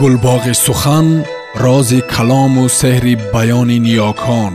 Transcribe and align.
гулбоғи 0.00 0.54
сухан 0.66 1.06
рози 1.64 2.00
калому 2.14 2.64
сеҳри 2.80 3.14
баёни 3.34 3.78
ниёкон 3.86 4.52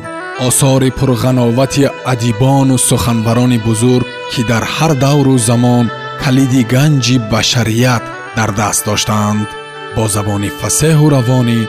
осори 0.48 0.90
пурғановати 1.00 1.84
адибону 2.14 2.78
суханбарони 2.90 3.60
бузург 3.68 4.08
ки 4.32 4.42
дар 4.52 4.64
ҳар 4.76 4.92
давру 5.06 5.36
замон 5.50 5.86
калиди 6.24 6.62
ганҷи 6.74 7.18
башарият 7.32 8.04
дар 8.38 8.50
даст 8.60 8.82
доштаанд 8.90 9.48
бо 9.96 10.04
забони 10.16 10.50
фасеҳу 10.60 11.06
равонӣ 11.16 11.60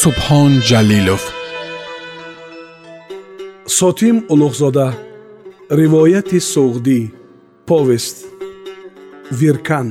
субҳон 0.00 0.52
ҷалилов. 0.68 1.22
Сотим 3.78 4.16
улуғзода 4.32 4.86
ривояти 5.80 6.38
суғдӣ 6.52 7.00
повест 7.68 8.16
виркан 9.40 9.88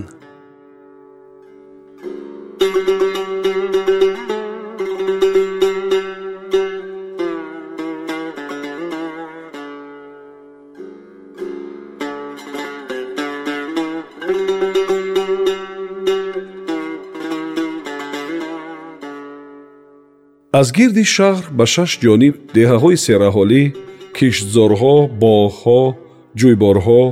аз 20.59 20.71
гирди 20.71 21.03
шаҳр 21.15 21.43
ба 21.57 21.65
шаш 21.73 21.91
ҷониб 22.03 22.35
деҳаҳои 22.57 22.97
сераҳолӣ 23.05 23.63
киштзорҳо 24.17 24.95
боғҳо 25.23 25.81
ҷӯйборҳо 26.39 27.03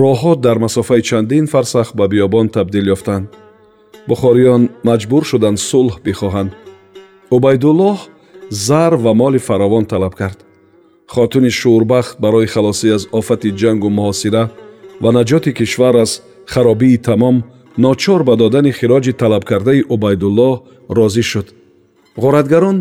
роҳҳо 0.00 0.32
дар 0.44 0.56
масофаи 0.64 1.02
чандин 1.08 1.44
фарсах 1.52 1.88
ба 1.98 2.04
биёбон 2.12 2.46
табдил 2.56 2.86
ёфтанд 2.96 3.26
бухориён 4.10 4.62
маҷбур 4.88 5.22
шуданд 5.30 5.58
сулҳ 5.70 5.94
бихоҳанд. 6.06 6.50
Убайдуллоҳ 7.36 7.98
зар 8.50 8.92
ва 9.04 9.12
моли 9.22 9.38
фаровон 9.38 9.84
талаб 9.92 10.14
кард. 10.20 10.38
Хотуни 11.14 11.50
шӯрбахт 11.60 12.14
барои 12.24 12.46
халосӣ 12.54 12.88
аз 12.96 13.02
офати 13.18 13.50
ҷангу 13.60 13.88
муҳосира 13.98 14.44
ва 15.02 15.10
наҷоти 15.18 15.50
кишвар 15.58 15.94
аз 16.04 16.12
харобии 16.52 16.98
тамом 17.08 17.36
ночор 17.78 18.20
ба 18.28 18.34
додани 18.42 18.72
хироҷи 18.78 19.12
талабкардаи 19.22 19.86
убайдуллоҳ 19.94 20.54
розӣ 20.96 21.22
шуд. 21.30 21.46
Ғоратгарон 22.22 22.78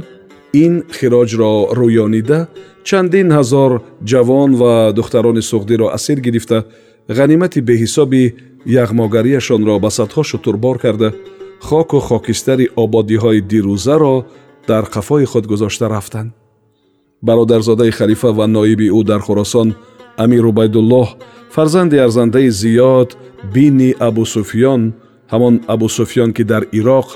ин 0.64 0.74
хироҷро 0.98 1.54
рӯёнида 1.80 2.40
чандин 2.88 3.28
ҳазор 3.38 3.72
ҷавон 4.12 4.52
ва 4.62 4.74
духтарони 4.98 5.44
суғдиро 5.52 5.88
асир 5.98 6.18
гирифта 6.26 6.58
ғанимати 7.10 7.60
беҳисоби 7.70 8.24
яғмогарияшонро 8.66 9.80
ба 9.80 9.90
садҳо 9.90 10.24
шутурбор 10.24 10.80
карда 10.80 11.14
хоку 11.62 12.00
хокистари 12.00 12.70
ободиҳои 12.76 13.42
дирӯзаро 13.42 14.26
дар 14.68 14.84
қафои 14.86 15.26
худ 15.26 15.46
гузошта 15.48 15.90
рафтанд. 15.90 16.34
Бародарзодаи 17.22 17.92
халифа 17.92 18.32
ва 18.34 18.48
ноиби 18.48 18.90
ӯ 18.90 19.04
дар 19.04 19.22
хӯросон 19.22 19.76
амир 20.18 20.46
убайдуллоҳ 20.46 21.08
фарзанди 21.56 21.98
арзандаи 22.06 22.50
зиёд 22.50 23.10
бини 23.54 23.96
абусуфён 24.08 24.94
ҳамон 25.32 25.56
абусуфён 25.74 26.34
ки 26.34 26.44
дар 26.44 26.64
ироқ 26.80 27.08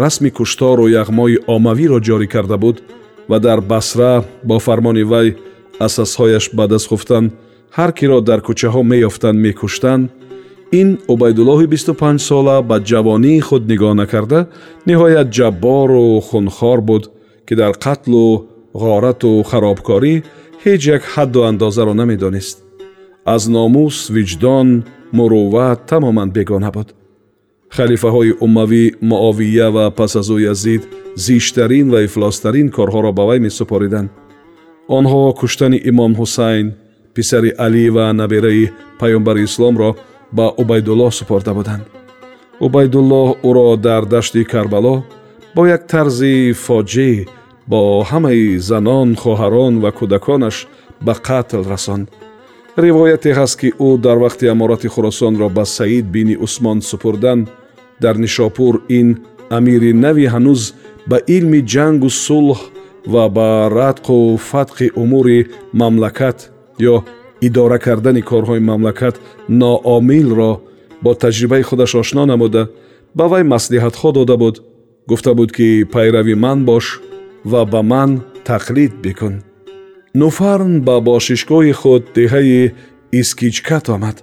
расми 0.00 0.30
куштору 0.30 0.88
яғмои 0.88 1.42
омавиро 1.46 1.98
ҷорӣ 2.06 2.26
карда 2.34 2.56
буд 2.64 2.76
ва 3.28 3.38
дар 3.40 3.60
басра 3.60 4.24
бо 4.48 4.58
фармони 4.58 5.02
вай 5.02 5.36
асасҳояш 5.86 6.44
ба 6.56 6.64
даст 6.68 6.86
хуфтан 6.88 7.24
ҳар 7.76 7.90
киро 7.98 8.20
дар 8.20 8.40
кӯчаҳо 8.46 8.82
меёфтанд 8.92 9.38
мекуштанд 9.46 10.10
ин 10.72 10.98
убайдуллоҳи 11.12 11.66
бисту 11.66 11.92
панҷсола 12.02 12.56
ба 12.70 12.76
ҷавонии 12.90 13.40
худ 13.48 13.62
нигоҳ 13.72 13.94
накарда 14.02 14.40
ниҳоят 14.88 15.28
ҷаббору 15.36 16.20
хунхор 16.28 16.78
буд 16.88 17.04
ки 17.46 17.54
дар 17.60 17.72
қатлу 17.84 18.24
ғорату 18.82 19.30
харобкорӣ 19.50 20.14
ҳеҷ 20.64 20.82
як 20.96 21.02
ҳадду 21.12 21.40
андозаро 21.50 21.94
намедонист. 22.00 22.56
Аз 23.34 23.42
номус 23.56 23.96
виҷдон 24.16 24.68
мурувват 25.18 25.78
тамоман 25.90 26.28
бегона 26.36 26.70
буд. 26.76 26.88
Халифаҳои 27.76 28.36
умавӣ 28.46 28.84
муовия 29.10 29.68
ва 29.76 29.84
пас 29.98 30.12
аз 30.20 30.28
ӯ 30.34 30.38
язид 30.52 30.82
зиштарин 31.26 31.86
ва 31.92 32.00
ифлостарин 32.08 32.68
корҳоро 32.76 33.10
ба 33.18 33.24
вай 33.28 33.38
месупориданд. 33.46 34.10
Онҳо 34.98 35.22
куштани 35.40 35.78
имом 35.90 36.12
ҳусайн 36.20 36.66
писари 37.14 37.50
алӣ 37.66 37.84
ва 37.96 38.06
набераи 38.20 38.70
паёмбари 39.00 39.42
исломро 39.48 39.90
ба 40.36 40.46
убайдуллоҳ 40.62 41.10
супорда 41.18 41.52
буданд. 41.58 41.84
Убайдуллоҳ 42.66 43.28
ӯро 43.48 43.76
дар 43.86 44.02
дашти 44.14 44.42
карбало 44.52 44.94
бо 45.54 45.62
як 45.76 45.82
тарзи 45.92 46.36
фоҷеъ 46.64 47.26
бо 47.70 47.80
ҳамаи 48.10 48.58
занон 48.68 49.08
хоҳарон 49.22 49.74
ва 49.82 49.90
кӯдаконаш 49.98 50.56
ба 51.06 51.14
қатл 51.28 51.62
расонд. 51.72 52.06
Ривояте 52.84 53.30
ҳаст 53.38 53.56
ки 53.60 53.68
ӯ 53.86 53.90
дар 54.04 54.18
вақти 54.24 54.44
аморати 54.54 54.88
хуросонро 54.94 55.48
ба 55.56 55.64
саид 55.76 56.06
бини 56.14 56.36
усмон 56.46 56.78
супурданд 56.90 57.44
дар 58.02 58.14
нишопур 58.24 58.74
ин 58.98 59.08
амири 59.56 59.92
нави 60.04 60.26
ҳанӯз 60.34 60.62
ба 61.10 61.18
илми 61.36 61.60
ҷангу 61.72 62.08
сулҳ 62.26 62.58
ва 63.12 63.24
ба 63.36 63.48
радқу 63.80 64.16
фатқи 64.50 64.86
умури 65.02 65.38
мамлакат 65.80 66.38
ё 66.92 66.96
идора 67.46 67.78
кардани 67.78 68.22
корҳои 68.30 68.60
мамлакат 68.70 69.16
ноомилро 69.48 70.52
бо 71.04 71.10
таҷрибаи 71.14 71.62
худаш 71.68 71.92
ошно 72.02 72.22
намуда 72.26 72.62
ба 73.18 73.24
вай 73.32 73.42
маслиҳатҳо 73.54 74.08
дода 74.18 74.36
буд 74.42 74.56
гуфта 75.10 75.34
буд 75.34 75.50
ки 75.56 75.84
пайрави 75.92 76.34
ман 76.44 76.58
бош 76.70 76.86
ва 77.44 77.64
ба 77.72 77.82
ман 77.82 78.10
тақлид 78.44 78.92
бикун. 79.04 79.34
Нуфарн 80.14 80.74
ба 80.86 80.96
бошишгоҳи 81.08 81.72
худ 81.80 82.02
деҳаи 82.18 82.72
искичкат 83.20 83.86
омад. 83.94 84.16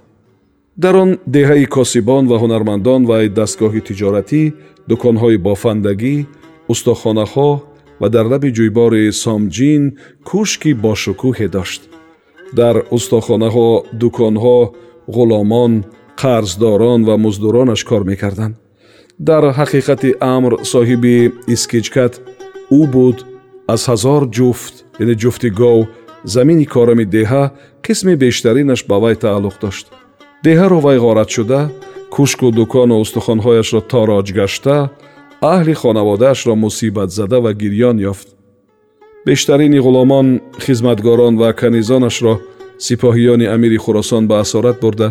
Дар 0.82 0.94
он 1.02 1.10
деҳаи 1.36 1.64
косибон 1.74 2.24
ва 2.30 2.36
ҳунармандон 2.42 3.02
вай 3.10 3.24
дастгоҳи 3.38 3.80
тиҷоратӣ 3.88 4.42
дуконҳои 4.90 5.42
бофандагӣ 5.46 6.16
устохонаҳо 6.72 7.50
ва 8.00 8.08
дар 8.14 8.26
лаби 8.32 8.50
ҷӯйбори 8.56 9.04
сомҷин 9.24 9.82
кӯшки 10.28 10.70
бошукӯҳе 10.84 11.48
дошт 11.56 11.80
дар 12.52 12.76
устохонаҳо 12.96 13.70
дуконҳо 14.00 14.58
ғуломон 15.16 15.72
қарздорон 16.20 17.00
ва 17.08 17.16
муздуронаш 17.24 17.84
кор 17.84 18.02
мекарданд. 18.10 18.54
Дар 19.18 19.42
ҳақиқати 19.58 20.10
амр 20.20 20.52
соҳиби 20.72 21.16
искичкат 21.54 22.14
ӯ 22.78 22.82
буд 22.92 23.18
аз 23.74 23.82
ҳазор 23.90 24.22
ҷуфт 24.36 24.74
яъне 25.02 25.14
ҷуфти 25.22 25.48
гов 25.60 25.80
замини 26.34 26.66
корами 26.74 27.04
деҳа 27.16 27.44
қисми 27.84 28.14
бештаринаш 28.22 28.80
ба 28.90 28.96
вай 29.02 29.14
тааллуқ 29.24 29.56
дошт. 29.64 29.86
Деҳаро 30.46 30.78
вай 30.86 30.98
ғорат 31.04 31.28
шуда 31.36 31.60
кушку 32.14 32.46
дукону 32.58 32.94
устухонҳояшро 33.04 33.80
тороҷ 33.92 34.28
гашта 34.38 34.76
аҳли 35.54 35.74
хонаводаашро 35.82 36.54
мусибатзада 36.64 37.38
ва 37.44 37.52
гирьён 37.62 37.96
ёфт 38.12 38.28
бештарини 39.28 39.76
ғуломон 39.84 40.40
хизматгорон 40.64 41.36
ва 41.36 41.52
канизонашро 41.52 42.34
сипоҳиёни 42.86 43.46
амири 43.54 43.78
хӯросон 43.84 44.24
ба 44.30 44.40
асорат 44.44 44.80
бурда 44.80 45.08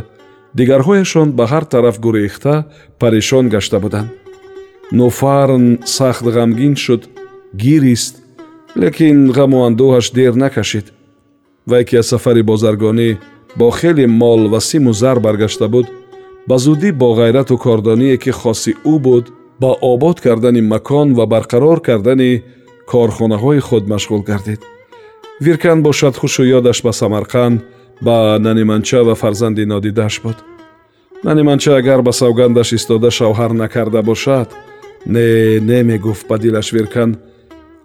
дигарҳояшон 0.58 1.30
ба 1.38 1.46
ҳар 1.52 1.66
тараф 1.74 2.00
гурехта 2.06 2.54
парешон 3.00 3.46
гашта 3.54 3.78
буданд. 3.80 4.10
Нуфарн 4.92 5.66
сахт 5.86 6.26
ғамгин 6.36 6.76
шуд 6.84 7.04
гирист 7.62 8.14
лекин 8.82 9.18
ғаму 9.38 9.60
андӯҳаш 9.68 10.06
дер 10.18 10.34
накашид. 10.44 10.88
Вай 11.70 11.84
ки 11.86 11.96
аз 12.02 12.08
сафари 12.12 12.42
бозаргонӣ 12.50 13.10
бо 13.60 13.70
хеле 13.80 14.08
мол 14.08 14.42
ва 14.54 14.60
симу 14.62 14.94
зар 14.94 15.18
баргашта 15.20 15.68
буд 15.68 15.88
ба 16.48 16.58
зудӣ 16.58 16.90
бо 16.92 17.10
ғайрату 17.20 17.56
кордоние 17.66 18.18
ки 18.18 18.32
хоси 18.32 18.72
ӯ 18.94 18.96
буд 19.06 19.26
ба 19.62 19.70
обод 19.92 20.18
кардани 20.26 20.62
макон 20.62 21.08
ва 21.14 21.26
барқарор 21.34 21.80
кардани 21.88 22.32
корхонаҳои 22.92 23.60
худ 23.68 23.84
машғул 23.94 24.24
гардид. 24.30 24.62
Виркан 25.40 25.84
бошад 25.84 26.16
хушу 26.18 26.44
ёдаш 26.58 26.82
ба 26.86 26.92
самарқанд 27.00 27.60
ба 28.02 28.38
наниманча 28.40 29.04
ва 29.04 29.16
фарзанди 29.16 29.66
нодидааш 29.66 30.16
буд. 30.24 30.38
Наниманча 31.24 31.78
агар 31.78 32.02
ба 32.02 32.12
савгандаш 32.12 32.74
истода 32.74 33.10
шавҳар 33.18 33.52
накарда 33.52 34.02
бошад 34.02 34.50
не 35.06 35.60
не 35.60 35.84
мегуфт 35.84 36.28
ба 36.28 36.38
дилаш 36.38 36.72
виркан 36.74 37.18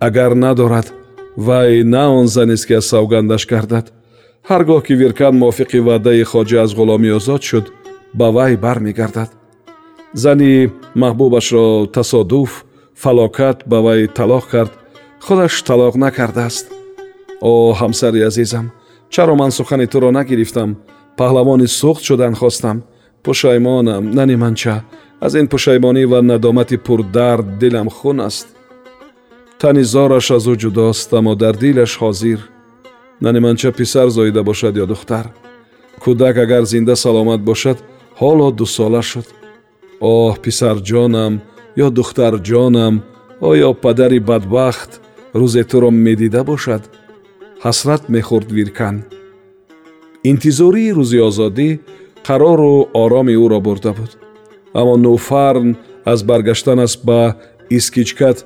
агар 0.01 0.35
надорад 0.35 0.93
вай 1.37 1.83
на 1.85 2.05
он 2.19 2.27
занест 2.27 2.67
ки 2.67 2.73
аз 2.73 2.87
савгандаш 2.87 3.47
гардад. 3.47 3.93
Ҳар 4.49 4.63
гоҳ 4.65 4.83
ки 4.87 4.95
виркан 4.95 5.35
мувофиқи 5.39 5.79
ваъдаи 5.89 6.25
хоҷа 6.25 6.59
аз 6.65 6.71
ғуломӣ 6.79 7.11
озод 7.19 7.43
шуд 7.43 7.67
ба 8.15 8.27
вай 8.37 8.57
бармегардад 8.57 9.31
зани 10.15 10.71
маҳбубашро 10.95 11.87
тасодуф 11.87 12.65
фалокат 12.95 13.59
ба 13.67 13.79
вай 13.87 14.01
талоқ 14.19 14.45
кард 14.53 14.73
худаш 15.27 15.55
талоқ 15.69 15.95
накардааст. 16.05 16.67
О 17.41 17.53
ҳамсари 17.81 18.21
азизам 18.29 18.67
чаро 19.13 19.35
ман 19.35 19.51
сухани 19.59 19.87
туро 19.93 20.11
нагирифтам? 20.19 20.71
Паҳлавони 21.19 21.67
суғд 21.81 22.03
шудан 22.09 22.35
хостам. 22.41 22.77
Пушаймонам 23.25 24.05
наниманча 24.19 24.77
аз 25.21 25.35
ин 25.41 25.47
пушаймонӣ 25.53 26.05
ва 26.13 26.23
надомати 26.23 26.77
пурдард 26.87 27.47
дилам 27.61 27.89
хун 27.97 28.19
аст. 28.29 28.47
Тани 29.61 29.83
зораш 29.93 30.31
аз 30.37 30.45
ӯ 30.53 30.55
ҷудост 30.63 31.11
аммо 31.19 31.33
дар 31.43 31.55
дилаш 31.63 31.93
ҳозир. 32.03 32.41
Наниманча 33.25 33.71
писар 33.73 34.09
зоида 34.17 34.43
бошад 34.43 34.75
ё 34.83 34.87
духтар? 34.93 35.27
Кӯдак 36.03 36.37
агар 36.45 36.65
зинда 36.73 36.97
саломат 36.97 37.41
бошад 37.51 37.79
ҳоло 38.21 38.49
дусола 38.61 39.03
шуд. 39.11 39.29
Оҳ 40.01 40.35
писарҷонам 40.45 41.33
ё 41.85 41.87
духтарҷонам 41.99 42.95
оё 43.51 43.71
падари 43.85 44.19
бадбахт 44.31 44.93
рӯзе 45.41 45.63
туро 45.71 45.91
медида 46.07 46.43
бошад 46.51 46.83
ҳасрат 47.65 48.03
мехӯрд 48.15 48.49
виркан 48.57 48.97
интизории 50.31 50.95
рӯзи 50.99 51.19
озодӣ 51.29 51.71
қарору 52.27 52.75
ороми 53.03 53.35
ӯро 53.45 53.61
бурда 53.67 53.93
буд 53.99 54.13
аммо 54.81 54.95
нӯфарн 55.05 55.69
аз 56.13 56.21
баргаштанаш 56.29 56.93
ба 57.07 57.21
искичкат 57.77 58.39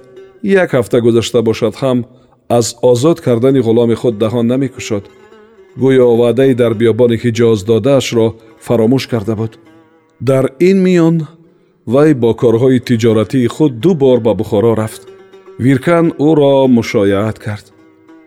як 0.43 0.71
ҳафта 0.77 0.99
гузашта 1.07 1.41
бошад 1.49 1.75
ҳам 1.83 1.99
аз 2.59 2.67
озод 2.91 3.19
кардани 3.27 3.61
ғуломи 3.67 3.97
худ 4.01 4.15
даҳон 4.23 4.47
намекушод 4.53 5.05
гӯё 5.83 6.09
ваъдаи 6.21 6.55
дар 6.61 6.73
биёбони 6.81 7.17
ҳиҷоз 7.25 7.59
додаашро 7.71 8.27
фаромӯш 8.67 9.05
карда 9.13 9.35
буд 9.41 9.53
дар 10.21 10.45
ин 10.69 10.79
миён 10.87 11.17
вай 11.95 12.11
бо 12.23 12.31
корҳои 12.43 12.79
тиҷоратии 12.89 13.47
худ 13.55 13.73
ду 13.83 13.95
бор 14.03 14.19
ба 14.27 14.33
бухоро 14.41 14.73
рафт 14.83 15.03
виркан 15.59 16.07
ӯро 16.29 16.67
мушояат 16.67 17.39
кард. 17.39 17.67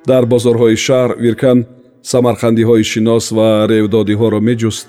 Дар 0.07 0.23
бозорҳои 0.25 0.77
шаҳр 0.85 1.11
виркан 1.23 1.65
самарқандиҳои 2.11 2.83
шинос 2.91 3.25
ва 3.37 3.49
ревдодиҳоро 3.71 4.39
меҷуст 4.49 4.87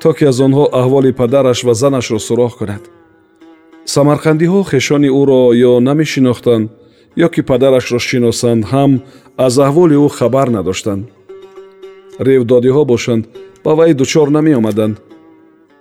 то 0.00 0.12
ки 0.16 0.24
аз 0.30 0.38
онҳо 0.46 0.64
аҳволи 0.80 1.12
падараш 1.20 1.58
ва 1.66 1.74
занашро 1.82 2.18
суроғ 2.28 2.52
кунад. 2.58 2.82
Самарқандиҳо 3.94 4.60
хешони 4.70 5.10
ӯро 5.20 5.42
ё 5.70 5.72
намешинохтанд 5.88 6.66
ё 7.24 7.28
ки 7.34 7.40
падарашро 7.50 7.98
шиносанд 8.08 8.62
ҳам 8.72 8.90
аз 9.46 9.54
аҳволи 9.66 9.96
ӯ 10.06 10.08
хабар 10.18 10.48
надоштанд. 10.56 11.02
Ревдодиҳо 12.28 12.82
бошанд 12.92 13.22
ба 13.64 13.72
вай 13.78 13.90
дучор 14.00 14.28
намеомаданд. 14.36 14.96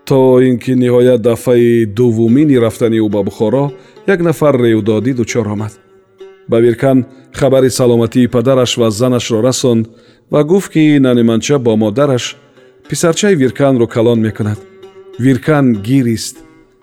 То 0.07 0.19
ин 0.48 0.56
ки 0.63 0.71
ниҳоят 0.83 1.21
дафъаи 1.30 1.86
дуввумини 1.98 2.57
рафтани 2.65 3.00
ӯ 3.06 3.10
ба 3.15 3.21
бухоро 3.27 3.65
як 4.13 4.19
нафар 4.27 4.56
ревдодӣ 4.65 5.12
дучор 5.13 5.48
омад 5.56 5.74
ба 6.50 6.60
виркан 6.62 7.06
хабари 7.34 7.70
саломатии 7.70 8.28
падараш 8.28 8.78
ва 8.78 8.92
занашро 8.92 9.42
расонд 9.42 9.88
ва 10.32 10.44
гуфт 10.44 10.72
ки 10.72 11.00
наниманча 11.00 11.60
бо 11.60 11.76
модараш 11.76 12.36
писарчаи 12.90 13.36
вирканро 13.36 13.88
калон 13.88 14.20
мекунад. 14.20 14.60
Виркан 15.20 15.74
гирист. 15.74 16.38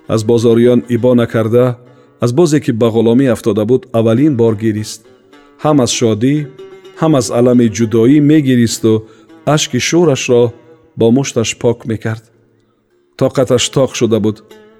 Аз 0.08 0.24
бозориён 0.24 0.82
ибо 0.88 1.14
накарда 1.14 1.76
аз 2.20 2.32
бозе 2.32 2.60
ки 2.60 2.72
ба 2.72 2.86
ғуломӣ 2.86 3.32
афтода 3.32 3.64
буд 3.64 3.86
аввалин 3.92 4.36
бор 4.36 4.54
гирист. 4.56 5.06
Ҳам 5.62 5.82
аз 5.82 5.90
шодӣ 5.90 6.46
ҳам 7.00 7.14
аз 7.14 7.30
алами 7.30 7.68
ҷудоӣ 7.76 8.20
мегиристу 8.20 9.04
ашки 9.46 9.78
шӯрашро 9.88 10.52
бо 10.96 11.10
мушташ 11.10 11.58
пок 11.58 11.86
мекард. 11.86 12.24
Тоқаташ 13.18 13.64
тоқ 13.74 13.90
шуда 13.94 14.20
буд. 14.20 14.36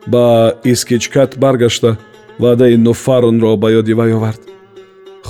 Ба 0.07 0.55
искичкат 0.65 1.39
баргашта 1.39 1.97
ваъдаи 2.39 2.77
нуфарнро 2.77 3.57
ба 3.57 3.69
ёди 3.73 3.95
вай 3.95 4.13
овард 4.13 4.54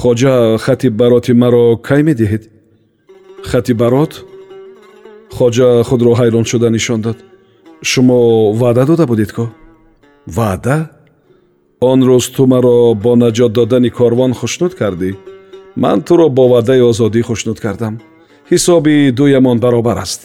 хоҷа 0.01 0.35
хати 0.65 0.89
бароти 1.01 1.33
маро 1.43 1.65
кай 1.89 2.01
медиҳед? 2.09 2.43
Хати 3.51 3.73
барот? 3.81 4.13
Хоҷа 5.37 5.69
худро 5.89 6.13
ҳайрон 6.21 6.45
шуда 6.51 6.69
нишон 6.77 7.01
дод 7.07 7.19
шумо 7.91 8.19
ваъда 8.61 8.85
дода 8.91 9.05
будед 9.13 9.31
ко? 9.37 9.45
Ваъда? 10.37 10.77
Он 11.91 11.99
рӯз 12.09 12.27
ту 12.35 12.43
маро 12.53 12.77
бо 13.05 13.13
наҷот 13.23 13.53
додани 13.59 13.91
корвон 13.99 14.33
хушнуд 14.41 14.73
кардӣ? 14.81 15.11
Ман 15.83 15.99
туро 16.07 16.27
бо 16.37 16.45
ваъдаи 16.53 16.83
озодӣ 16.91 17.21
хушнуд 17.29 17.59
кардам. 17.65 17.95
Ҳисоби 18.51 18.95
дуямон 19.19 19.59
баробар 19.65 19.99
аст. 20.05 20.23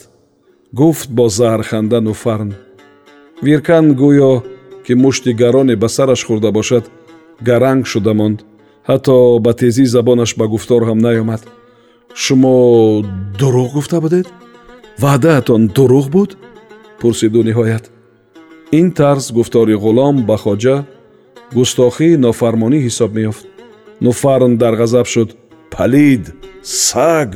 Гуфт 0.78 1.08
бо 1.16 1.24
заҳрханда 1.38 1.98
нуфарн 2.00 2.50
виркан 3.42 3.86
гӯё 4.00 4.32
ки 4.84 4.92
мушти 5.02 5.32
гароне 5.42 5.74
ба 5.82 5.88
сараш 5.96 6.20
хӯрда 6.26 6.50
бошад 6.58 6.84
гаранг 7.48 7.82
шуда 7.92 8.12
монд 8.18 8.38
ҳатто 8.88 9.14
ба 9.44 9.52
тезӣ 9.60 9.84
забонаш 9.94 10.30
ба 10.38 10.46
гуфтор 10.52 10.82
ҳам 10.88 10.98
наёмад. 11.06 11.42
Шумо 12.22 12.54
дурӯғ 13.38 13.68
гуфта 13.76 13.98
будед? 14.04 14.26
Ваъдаатон 15.02 15.62
дурӯғ 15.76 16.06
буд? 16.14 16.30
Пурсиду 17.00 17.40
ниҳоят. 17.48 17.84
Ин 18.78 18.86
тарз 18.98 19.24
гуфтори 19.32 19.74
ғулом 19.84 20.16
ба 20.28 20.36
хоҷа 20.44 20.76
густохӣ 21.56 22.08
нофармонӣ 22.24 22.78
ҳисоб 22.86 23.10
меёфт. 23.16 23.44
Нуфарн 24.04 24.52
дар 24.62 24.74
ғазаб 24.80 25.06
шуд. 25.14 25.30
Палид 25.74 26.24
саг 26.62 27.28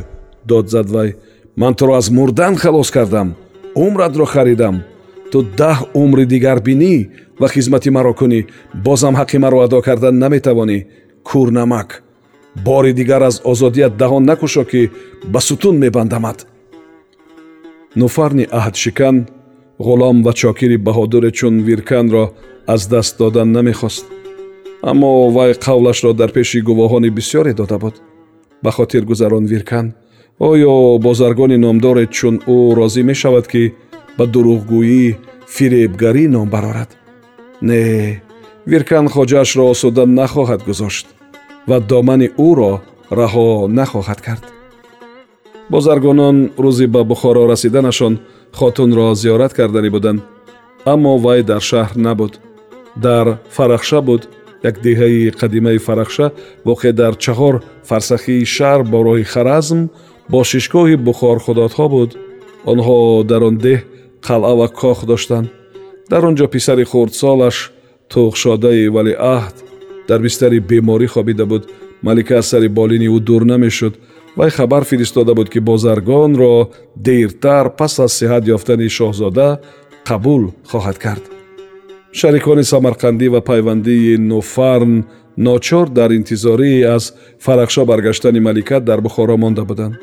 дод 0.48 0.66
зад 0.74 0.88
вай. 0.90 1.10
Ман 1.56 1.74
туро 1.74 1.94
аз 2.00 2.10
мурдан 2.10 2.54
халос 2.56 2.90
кардам. 2.90 3.28
Умратро 3.74 4.26
харидам. 4.34 4.76
Ту 5.30 5.38
даҳ 5.60 5.78
умри 5.94 6.24
дигар 6.26 6.58
бинӣ 6.66 6.94
ва 7.40 7.48
хизмати 7.48 7.90
маро 7.90 8.12
кунӣ. 8.20 8.40
Бозам 8.84 9.14
ҳаққи 9.20 9.38
маро 9.44 9.58
адо 9.66 9.78
кардан 9.82 10.18
наметавонӣ 10.18 10.78
курнамак. 11.28 12.02
Бори 12.64 12.92
дигар 12.92 13.22
аз 13.22 13.36
озодият 13.44 13.96
даҳон 13.96 14.24
накушо 14.30 14.64
ки 14.64 14.90
ба 15.32 15.40
сутун 15.40 15.76
мебандамад. 15.78 16.38
Нуфарни 17.96 18.44
аҳдшикан 18.60 19.16
ғулом 19.86 20.16
ва 20.24 20.32
чокири 20.40 20.76
баҳодуре 20.86 21.30
чун 21.38 21.54
вирканро 21.68 22.24
аз 22.66 22.88
даст 22.92 23.18
додан 23.18 23.48
намехост. 23.52 24.06
Аммо 24.82 25.30
вай 25.30 25.52
қавлашро 25.64 26.12
дар 26.12 26.30
пеши 26.32 26.60
гувоҳони 26.68 27.10
бисёре 27.10 27.52
дода 27.54 27.78
буд. 27.78 27.94
Ба 28.62 28.70
хотир 28.70 29.02
гузарон 29.04 29.44
виркан 29.46 29.86
оё 30.40 30.98
бозаргони 30.98 31.56
номдоре 31.56 32.06
чун 32.06 32.36
ӯ 32.54 32.74
розӣ 32.78 33.02
мешавад 33.10 33.46
ки 33.52 33.62
ба 34.18 34.24
дурӯғгӯӣ 34.32 35.16
фиребгарӣ 35.54 36.24
ном 36.28 36.48
барорад. 36.54 36.90
Не 37.62 38.22
виркан 38.66 39.06
хоҷаашро 39.14 39.64
осуда 39.72 40.04
нахоҳад 40.20 40.60
гузошт 40.68 41.06
ва 41.68 41.78
домани 41.90 42.28
ӯро 42.48 42.72
раҳо 43.20 43.48
нахоҳад 43.78 44.20
кард. 44.26 44.44
Бозаргонон 45.72 46.36
рӯзи 46.64 46.86
ба 46.94 47.00
бухоро 47.10 47.42
расиданашон 47.52 48.14
хотунро 48.58 49.06
зиёрат 49.22 49.52
карданӣ 49.58 49.90
буданд 49.96 50.20
аммо 50.92 51.12
вай 51.24 51.40
дар 51.50 51.62
шаҳр 51.70 51.96
набуд. 52.06 52.32
Дар 53.06 53.26
фарахша 53.56 54.00
буд 54.08 54.22
як 54.68 54.76
деҳаи 54.86 55.30
қадимаи 55.40 55.78
фарахша 55.86 56.26
воқеъ 56.68 56.92
дар 57.00 57.14
чаҳор 57.24 57.54
фарсахии 57.88 58.44
шаҳр 58.56 58.80
бо 58.92 58.98
роҳи 59.06 59.24
харазм 59.32 59.80
бо 60.32 60.40
шишгоҳи 60.50 60.96
бухорхудодҳо 61.06 61.86
буд. 61.94 62.10
Онҳо 62.72 62.96
дар 63.30 63.42
он 63.48 63.56
деҳ 63.66 63.80
қалъа 64.26 64.52
ва 64.58 64.68
кох 64.80 64.98
доштанд. 65.10 65.48
Дар 66.10 66.22
он 66.28 66.34
ҷо 66.38 66.46
писари 66.54 66.84
хурдсолаш 66.84 67.56
туғшодаи 68.12 68.88
валиаҳд 68.96 69.56
дар 70.08 70.20
бистари 70.26 70.58
беморӣ 70.60 71.06
хобида 71.06 71.46
буд. 71.46 71.62
Малика 72.02 72.34
аз 72.38 72.46
сари 72.46 72.68
болини 72.68 73.08
ӯ 73.08 73.20
дур 73.20 73.42
намешуд. 73.42 73.94
Вай 74.36 74.50
хабар 74.50 74.84
фиристода 74.84 75.34
буд 75.34 75.48
ки 75.50 75.60
бозаргонро 75.60 76.68
дертар 76.96 77.66
пас 77.78 77.98
аз 77.98 78.12
сиҳат 78.18 78.44
ёфтани 78.56 78.88
шоҳзода 78.88 79.48
қабул 80.08 80.42
хоҳад 80.70 80.98
кард. 81.04 81.24
Шарикони 82.12 82.64
самарқандӣ 82.72 83.26
ва 83.34 83.40
пайвандии 83.40 84.16
нуфарн 84.16 85.04
ночор 85.36 85.86
дар 85.88 86.10
интизорӣ 86.10 86.72
аз 86.96 87.04
фарахша 87.44 87.84
баргаштани 87.84 88.40
малика 88.40 88.80
дар 88.80 89.00
бухоро 89.00 89.36
монда 89.36 89.64
буданд. 89.64 89.94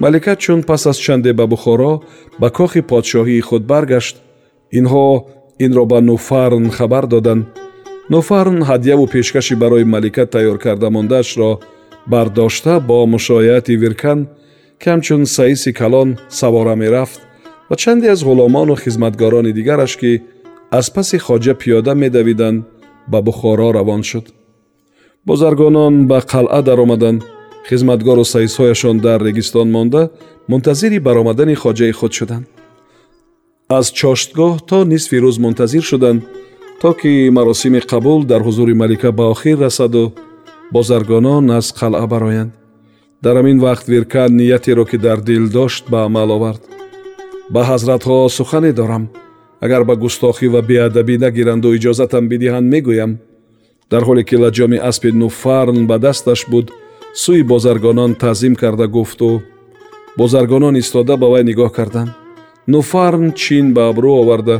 Малика 0.00 0.36
чун 0.36 0.62
пас 0.62 0.86
аз 0.86 0.98
чанде 0.98 1.32
ба 1.32 1.46
бухоро 1.46 2.02
ба 2.40 2.50
кохи 2.50 2.80
подшоҳии 2.80 3.40
худ 3.40 3.62
баргашт. 3.72 4.16
Инҳо 4.78 5.06
инро 5.58 5.84
ба 5.86 6.00
нуфарн 6.00 6.70
хабар 6.70 7.06
доданд 7.06 7.46
нуфарн 8.10 8.62
ҳадяву 8.62 9.06
пешкаши 9.06 9.54
барои 9.54 9.84
малика 9.84 10.26
тайёр 10.26 10.58
карда 10.58 10.90
мондаашро 10.90 11.60
бардошта 12.06 12.80
бо 12.80 13.06
мушояати 13.06 13.76
виркан 13.76 14.26
ки 14.80 14.86
ҳамчун 14.90 15.24
саиси 15.24 15.72
калон 15.72 16.18
савора 16.28 16.74
мерафт 16.76 17.20
ва 17.70 17.76
чанде 17.76 18.08
аз 18.14 18.20
ғуломону 18.28 18.74
хизматгорони 18.76 19.52
дигараш 19.52 19.96
ки 20.00 20.22
аз 20.70 20.86
паси 20.94 21.18
хоҷа 21.18 21.54
пиёда 21.60 21.94
медавиданд 21.94 22.64
ба 23.08 23.22
бухоро 23.22 23.68
равон 23.72 24.02
шуд 24.02 24.26
бозаргонон 25.26 26.06
ба 26.06 26.18
қалъа 26.32 26.60
даромаданд 26.62 27.22
хизматгору 27.68 28.24
саисҳояшон 28.24 28.96
дар 29.06 29.18
регистон 29.28 29.68
монда 29.70 30.02
мунтазири 30.48 30.98
баромадани 30.98 31.54
хоҷаи 31.62 31.92
худ 31.92 32.12
шуданд 32.18 32.46
аз 33.68 33.90
чоштгоҳ 33.92 34.52
то 34.68 34.84
нисфи 34.84 35.16
рӯз 35.24 35.36
мунтазир 35.44 35.82
шуданд 35.90 36.22
то 36.80 36.90
ки 37.00 37.30
маросими 37.36 37.80
қабул 37.92 38.24
дар 38.24 38.40
ҳузури 38.46 38.74
малика 38.74 39.10
ба 39.12 39.24
охир 39.34 39.58
расаду 39.58 40.12
бозаргонон 40.72 41.50
аз 41.50 41.66
қалъа 41.78 42.06
бароянд. 42.06 42.52
Дар 43.22 43.36
ҳамин 43.36 43.58
вақт 43.66 43.86
виркан 43.88 44.36
ниятеро 44.36 44.84
ки 44.84 44.98
дар 44.98 45.18
дил 45.20 45.48
дошт 45.48 45.84
ба 45.90 45.98
амал 46.04 46.30
овард. 46.30 46.62
Ба 47.50 47.62
ҳазратҳо 47.70 48.28
сухане 48.28 48.72
дорам. 48.72 49.04
Агар 49.60 49.84
ба 49.84 49.94
густохӣ 49.96 50.46
ва 50.54 50.60
беадабӣ 50.62 51.18
нагиранду 51.24 51.74
иҷозатам 51.76 52.24
бидиҳанд 52.28 52.70
мегӯям. 52.72 53.12
Дар 53.90 54.02
ҳоле 54.08 54.22
ки 54.28 54.36
лаҷоми 54.42 54.78
аспи 54.90 55.10
нуфарн 55.12 55.86
ба 55.90 55.96
дасташ 55.98 56.40
буд 56.52 56.66
сӯи 57.22 57.42
бозаргонон 57.42 58.14
таъзим 58.14 58.54
карда 58.54 58.86
гуфту 58.86 59.42
бозаргонон 60.18 60.74
истода 60.82 61.16
ба 61.16 61.26
вай 61.32 61.44
нигоҳ 61.50 61.70
карданд 61.78 62.25
нуфарн 62.72 63.32
чин 63.40 63.66
ба 63.74 63.82
абрӯ 63.90 64.10
оварда 64.22 64.56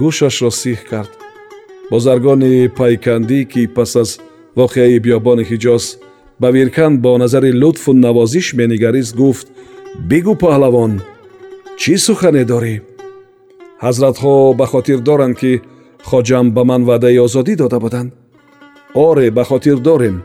гӯшашро 0.00 0.50
сиҳ 0.60 0.80
кард. 0.90 1.12
Бозаргони 1.90 2.52
пайкандӣ 2.78 3.40
ки 3.52 3.62
пас 3.76 3.92
аз 4.02 4.10
воқеаи 4.58 4.98
биёбони 5.04 5.44
ҳиҷоз 5.50 5.84
ба 6.40 6.48
виркан 6.56 6.92
бо 7.04 7.12
назари 7.22 7.50
лутфу 7.62 7.90
навозиш 7.92 8.46
менигарист 8.60 9.12
гуфт 9.20 9.46
бигӯ 10.10 10.34
паҳлавон 10.42 10.92
чӣ 11.80 11.94
сухане 12.06 12.44
дорӣ? 12.52 12.74
Ҳазратҳо 13.84 14.34
ба 14.58 14.66
хотир 14.72 14.98
доранд 15.08 15.34
ки 15.40 15.52
хоҷам 16.08 16.46
ба 16.56 16.62
ман 16.70 16.82
ваъдаи 16.88 17.18
озодӣ 17.26 17.54
дода 17.62 17.78
буданд. 17.84 18.10
Оре 19.06 19.26
ба 19.36 19.44
хотир 19.50 19.76
дорем 19.88 20.16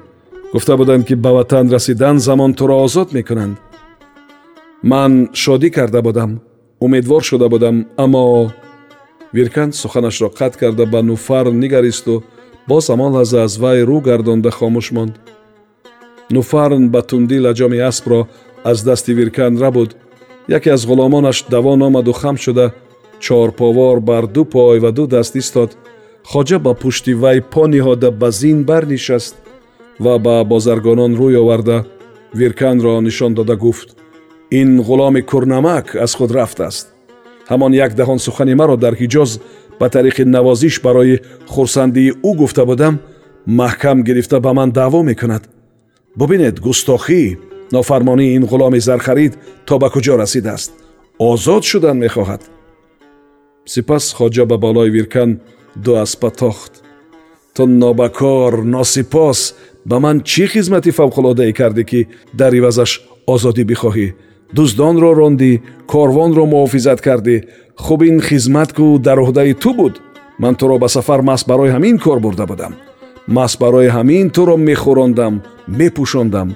гуфта 0.54 0.74
буданд 0.78 1.04
ки 1.08 1.16
ба 1.24 1.32
ватан 1.38 1.66
расидан 1.76 2.16
замон 2.28 2.52
туро 2.58 2.76
озод 2.86 3.10
мекунанд. 3.18 3.56
Ман 4.92 5.12
шодӣ 5.44 5.70
карда 5.78 6.02
будам 6.08 6.32
умедвор 6.82 7.24
шуда 7.24 7.50
будам 7.50 7.86
аммо 7.98 8.52
виркан 9.34 9.74
суханашро 9.74 10.30
қатъ 10.30 10.58
карда 10.58 10.86
ба 10.86 11.02
нуфар 11.02 11.52
нигаристу 11.52 12.24
боз 12.68 12.90
ҳамон 12.90 13.12
лаҳза 13.18 13.44
аз 13.44 13.58
вай 13.58 13.80
рӯ 13.90 14.02
гардонда 14.08 14.52
хомӯш 14.52 14.88
монд. 14.96 15.14
Нуфарн 16.36 16.90
ба 16.94 17.02
тундӣ 17.10 17.38
лаҷоми 17.46 17.80
аспро 17.90 18.28
аз 18.64 18.84
дасти 18.84 19.14
виркан 19.14 19.54
рабуд. 19.62 19.96
Яке 20.48 20.70
аз 20.76 20.82
ғуломонаш 20.90 21.38
давон 21.50 21.82
омаду 21.82 22.14
хам 22.14 22.38
шуда 22.38 22.74
чорповор 23.20 24.00
бар 24.00 24.28
ду 24.28 24.46
пой 24.46 24.80
ва 24.80 24.92
ду 24.92 25.08
даст 25.08 25.36
истод. 25.36 25.78
Хоҷа 26.32 26.60
ба 26.60 26.74
пушти 26.74 27.14
вай 27.14 27.42
по 27.42 27.64
ниҳода 27.68 28.12
ба 28.12 28.32
зин 28.32 28.64
барнишаст 28.64 29.36
ва 30.00 30.20
ба 30.20 30.44
бозаргонон 30.44 31.12
рӯй 31.20 31.36
оварда 31.42 31.86
вирканро 32.34 33.02
нишон 33.02 33.34
дода 33.34 33.56
гуфт 33.56 34.01
ин 34.52 34.82
ғуломи 34.84 35.22
курнамак 35.24 35.96
аз 35.96 36.16
худ 36.16 36.32
рафтааст 36.32 36.88
ҳамон 37.50 37.72
як 37.74 37.96
даҳон 37.96 38.20
сухани 38.20 38.56
маро 38.56 38.76
дар 38.78 38.94
ҳиҷоз 39.02 39.40
ба 39.80 39.88
тариқи 39.96 40.24
навозиш 40.36 40.82
барои 40.86 41.22
хурсандии 41.48 42.12
ӯ 42.30 42.32
гуфта 42.36 42.66
будам 42.66 43.00
маҳкам 43.48 44.04
гирифта 44.04 44.40
ба 44.40 44.54
ман 44.54 44.70
даъво 44.72 45.02
мекунад 45.04 45.44
бубинед 46.16 46.60
густохӣ 46.60 47.38
нофармонии 47.72 48.36
ин 48.38 48.44
ғуломи 48.52 48.80
зархарид 48.80 49.34
то 49.66 49.80
ба 49.80 49.88
куҷо 49.90 50.14
расидааст 50.18 50.72
озод 51.20 51.64
шудан 51.64 51.98
мехоҳад 52.04 52.42
сипас 53.66 54.14
хоҷа 54.18 54.46
ба 54.46 54.58
болои 54.58 54.90
виркан 54.90 55.40
ду 55.76 55.92
аспа 55.96 56.30
тохт 56.30 56.74
ту 57.56 57.66
нобакор 57.66 58.54
носипос 58.64 59.40
ба 59.86 60.00
ман 60.00 60.18
чӣ 60.30 60.46
хизмати 60.54 60.92
фавқулодае 61.00 61.54
кардӣ 61.60 61.84
ки 61.90 62.08
дар 62.40 62.52
ивазаш 62.60 62.92
озодӣ 63.34 63.64
бихоҳӣ 63.72 64.08
дуздонро 64.56 65.12
рондӣ 65.20 65.52
корвонро 65.92 66.46
муҳофизат 66.54 67.00
кардӣ. 67.08 67.36
Хуб 67.84 68.02
ин 68.10 68.18
хизмат 68.28 68.70
ку 68.78 68.86
дар 69.08 69.18
уҳдаи 69.24 69.54
ту 69.54 69.74
буд. 69.74 69.94
Ман 70.42 70.56
туро 70.60 70.76
ба 70.84 70.88
сафар 70.96 71.22
маҳз 71.30 71.44
барои 71.50 71.74
ҳамин 71.76 71.98
кор 72.04 72.20
бурда 72.26 72.46
будам. 72.52 72.74
Маҳз 73.38 73.54
барои 73.64 73.90
ҳамин 73.98 74.26
туро 74.36 74.56
мехӯрондам 74.68 75.34
мепӯшондам. 75.80 76.50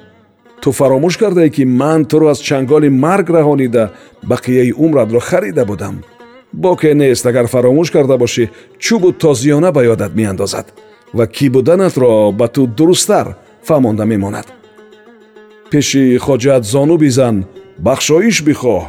Ту 0.62 0.72
фаромӯш 0.72 1.16
кардае 1.22 1.50
ки 1.56 1.64
ман 1.66 2.06
туро 2.10 2.28
аз 2.34 2.40
чанголи 2.48 2.90
марг 2.90 3.28
раҳонида 3.38 3.84
бақияи 4.32 4.72
умратро 4.84 5.20
харида 5.20 5.66
будам. 5.66 5.96
Боке 6.54 6.94
нест 6.94 7.26
агар 7.26 7.48
фаромӯш 7.54 7.90
карда 7.92 8.16
бошӣ 8.18 8.44
чӯбу 8.84 9.10
тозиёна 9.22 9.72
ба 9.72 9.82
ёдат 9.94 10.14
меандозад? 10.16 10.66
Ва 11.14 11.26
кӣ 11.28 11.50
буданатро 11.50 12.32
ба 12.40 12.48
ту 12.48 12.62
дурусттар 12.78 13.28
фаҳмонда 13.68 14.06
мемонад? 14.06 14.48
Пеши 15.72 16.18
хоҷат 16.26 16.64
зону 16.64 16.98
бизан 16.98 17.46
бахшоиш 17.80 18.44
бихоҳ 18.44 18.84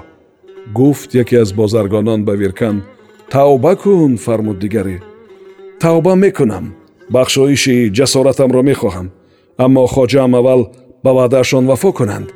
гуфт 0.75 1.15
яке 1.15 1.37
аз 1.41 1.53
бозаргонон 1.53 2.25
ба 2.25 2.35
виркан 2.37 2.83
тавба 3.31 3.77
кун 3.77 4.17
фармуд 4.17 4.59
дигаре. 4.59 5.03
Тавба 5.81 6.15
мекунам. 6.15 6.75
Бахшоиши 7.11 7.93
ҷасоратамро 7.97 8.63
мехоҳам. 8.71 9.07
Аммо 9.65 9.87
хоҷаам 9.95 10.33
аввал 10.39 10.63
ба 11.05 11.11
ваъдаашон 11.17 11.65
вафо 11.67 11.91
кунанд 11.93 12.29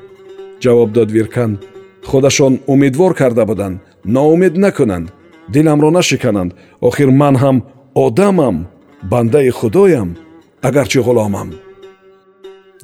ҷавоб 0.63 0.91
дод 0.97 1.11
виркан. 1.17 1.53
Худашон 2.09 2.55
умедвор 2.73 3.13
карда 3.21 3.45
буданд. 3.47 3.81
Ноумед 4.05 4.55
накунанд. 4.65 5.13
Диламро 5.53 5.91
нашикананд. 5.91 6.55
Охир 6.89 7.11
ман 7.21 7.35
ҳам 7.43 7.57
одамам. 7.95 8.57
Бандаи 9.03 9.51
худоям 9.51 10.11
агарчи 10.63 11.01
ғуломам 11.07 11.49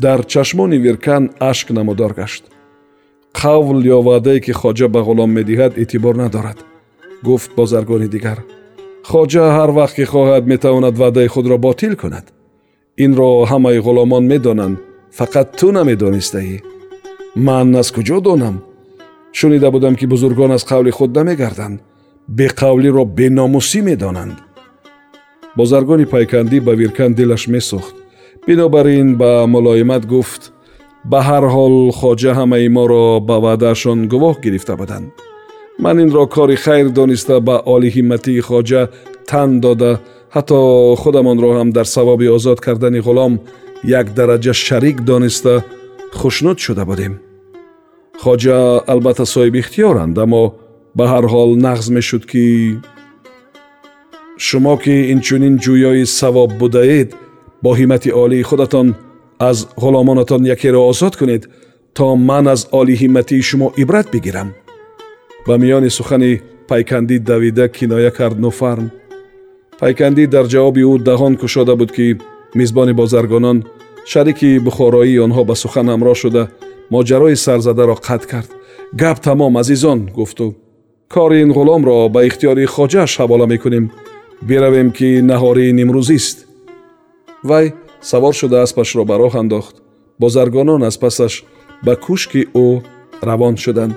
дар 0.01 0.25
чашмони 0.25 0.79
виркан 0.79 1.31
ашк 1.41 1.71
намудор 1.71 2.13
гашт 2.15 2.45
қавл 3.41 3.79
ё 3.97 3.99
ваъдае 4.09 4.41
ки 4.45 4.53
хоҷа 4.61 4.89
ба 4.95 5.01
ғулом 5.09 5.31
медиҳад 5.39 5.73
эътибор 5.83 6.15
надорад 6.23 6.59
гуфт 7.27 7.51
бозаргони 7.59 8.09
дигар 8.15 8.39
хоҷа 9.11 9.45
ҳар 9.57 9.71
вақт 9.79 9.95
ки 9.99 10.05
хоҳад 10.13 10.45
метавонад 10.53 10.95
ваъдаи 11.03 11.29
худро 11.35 11.57
ботил 11.67 11.95
кунад 12.03 12.27
инро 13.05 13.31
ҳамаи 13.51 13.79
ғуломон 13.87 14.25
медонанд 14.33 14.77
фақат 15.19 15.47
ту 15.59 15.67
намедонистаӣ 15.77 16.57
ман 17.47 17.67
аз 17.81 17.89
куҷо 17.97 18.19
донам 18.27 18.57
шунида 19.39 19.69
будам 19.71 19.95
ки 19.97 20.07
бузургон 20.13 20.51
аз 20.57 20.65
қавли 20.71 20.91
худ 20.99 21.11
намегарданд 21.19 21.79
беқавлиро 22.39 23.05
беномусӣ 23.19 23.81
медонанд 23.89 24.37
бозаргони 25.57 26.07
пайкандӣ 26.15 26.59
ба 26.67 26.73
виркан 26.81 27.13
дилаш 27.19 27.45
месӯхт 27.55 27.95
бинобар 28.47 28.87
ин 29.01 29.09
ба 29.21 29.31
мулоимат 29.47 30.05
гуфт 30.07 30.43
ба 31.11 31.21
ҳар 31.29 31.45
ҳол 31.55 31.77
хоҷа 32.01 32.33
ҳамаи 32.39 32.69
моро 32.77 33.07
ба 33.29 33.37
ваъдаашон 33.45 33.99
гувоҳ 34.13 34.37
гирифта 34.45 34.75
буданд 34.81 35.07
ман 35.85 35.97
инро 36.05 36.25
кори 36.37 36.57
хайр 36.65 36.89
дониста 37.01 37.35
ба 37.49 37.57
олиҳиматии 37.75 38.41
хоҷа 38.49 38.83
тан 39.31 39.51
дода 39.65 39.93
ҳатто 40.37 40.59
худамонро 41.03 41.51
ҳам 41.59 41.69
дар 41.77 41.87
савоби 41.97 42.27
озод 42.37 42.59
кардани 42.67 43.01
ғулом 43.07 43.33
як 44.01 44.07
дараҷа 44.19 44.53
шарик 44.67 44.97
дониста 45.11 45.53
хушнуд 46.21 46.59
шуда 46.65 46.85
будем 46.91 47.13
хоҷа 48.23 48.59
албатта 48.93 49.25
соҳиби 49.35 49.59
ихтиёранд 49.65 50.17
аммо 50.25 50.43
ба 50.99 51.05
ҳар 51.13 51.25
ҳол 51.33 51.51
нағз 51.67 51.87
мешуд 51.97 52.23
ки 52.31 52.45
шумо 54.47 54.75
ки 54.83 54.95
инчунин 55.13 55.55
ҷӯёи 55.65 56.05
савоб 56.19 56.51
будаед 56.61 57.09
бо 57.63 57.71
ҳимати 57.79 58.11
олии 58.23 58.47
худатон 58.51 58.89
аз 59.39 59.67
ғуломонатон 59.77 60.47
якеро 60.47 60.89
озод 60.89 61.17
кунед 61.17 61.49
то 61.95 62.17
ман 62.17 62.47
аз 62.49 62.69
олиҳиматии 62.73 63.43
шумо 63.43 63.73
ибрат 63.77 64.11
бигирам 64.13 64.55
ба 65.47 65.59
миёни 65.59 65.91
сухани 65.91 66.41
пайкандӣ 66.69 67.19
давида 67.19 67.69
киноя 67.69 68.11
кард 68.11 68.39
нуфарм 68.39 68.91
пайкандӣ 69.81 70.27
дар 70.27 70.47
ҷавоби 70.47 70.83
ӯ 70.83 70.99
даҳон 71.09 71.37
кушода 71.37 71.77
буд 71.77 71.91
ки 71.97 72.19
мизбони 72.55 72.93
бозаргонон 72.93 73.65
шарики 74.07 74.59
бухороии 74.67 75.23
онҳо 75.27 75.43
ба 75.45 75.55
сухан 75.63 75.87
ҳамроҳ 75.93 76.15
шуда 76.23 76.43
моҷарои 76.95 77.37
сарзадаро 77.37 77.97
қатъ 78.07 78.27
кард 78.33 78.51
гап 79.01 79.19
тамом 79.27 79.57
азизон 79.57 80.01
гуфту 80.19 80.55
кори 81.15 81.43
ин 81.45 81.51
ғуломро 81.59 82.09
ба 82.15 82.21
ихтиёри 82.29 82.65
хоҷааш 82.75 83.13
ҳавола 83.21 83.47
мекунем 83.53 83.85
биравем 84.49 84.89
ки 84.97 85.09
наҳории 85.31 85.77
нимрӯзист 85.79 86.37
вай 87.51 87.67
савор 88.11 88.35
шуда 88.41 88.59
аспашро 88.63 89.05
ба 89.11 89.15
роҳ 89.23 89.35
андохт 89.43 89.77
бозаргонон 90.23 90.83
аз 90.89 90.97
пасаш 91.05 91.35
ба 91.87 91.95
кушки 92.05 92.43
ӯ 92.65 92.67
равон 93.29 93.55
шуданд 93.65 93.95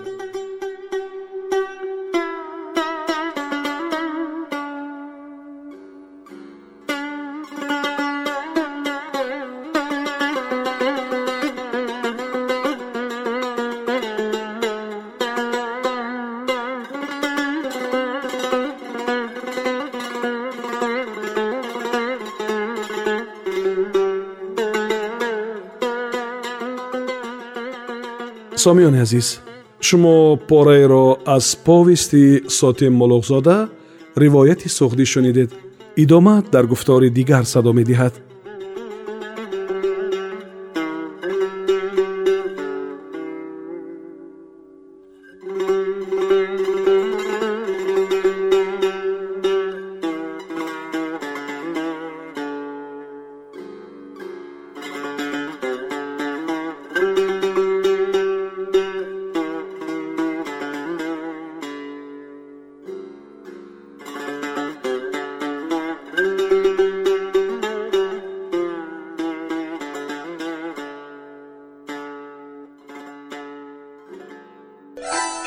сомиёни 28.59 28.99
азиз 28.99 29.39
шумо 29.79 30.35
пораеро 30.35 31.17
аз 31.25 31.55
повести 31.55 32.43
сотим 32.49 32.93
мулуғзода 32.99 33.69
ривояти 34.17 34.67
суғдӣ 34.67 35.05
шунидед 35.05 35.49
идома 35.95 36.43
дар 36.51 36.65
гуфтори 36.67 37.09
дигар 37.09 37.45
садо 37.45 37.71
медиҳад 37.73 38.13